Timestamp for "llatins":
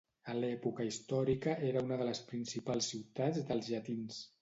3.77-4.23